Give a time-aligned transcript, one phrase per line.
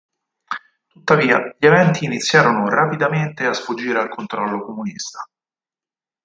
[0.87, 5.29] Tuttavia gli eventi iniziarono rapidamente a sfuggire al controllo comunista.